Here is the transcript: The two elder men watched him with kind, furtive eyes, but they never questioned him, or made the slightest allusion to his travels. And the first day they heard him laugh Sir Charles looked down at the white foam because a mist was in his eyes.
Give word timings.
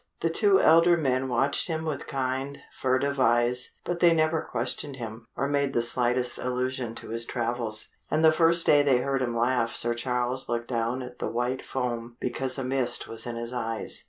The 0.21 0.31
two 0.31 0.59
elder 0.59 0.97
men 0.97 1.29
watched 1.29 1.67
him 1.67 1.85
with 1.85 2.07
kind, 2.07 2.57
furtive 2.75 3.19
eyes, 3.19 3.75
but 3.85 3.99
they 3.99 4.15
never 4.15 4.41
questioned 4.41 4.95
him, 4.95 5.27
or 5.37 5.47
made 5.47 5.73
the 5.73 5.83
slightest 5.83 6.39
allusion 6.39 6.95
to 6.95 7.09
his 7.09 7.23
travels. 7.23 7.89
And 8.09 8.25
the 8.25 8.31
first 8.31 8.65
day 8.65 8.81
they 8.81 8.97
heard 9.01 9.21
him 9.21 9.37
laugh 9.37 9.75
Sir 9.75 9.93
Charles 9.93 10.49
looked 10.49 10.69
down 10.69 11.03
at 11.03 11.19
the 11.19 11.27
white 11.27 11.63
foam 11.63 12.17
because 12.19 12.57
a 12.57 12.63
mist 12.63 13.07
was 13.07 13.27
in 13.27 13.35
his 13.35 13.53
eyes. 13.53 13.99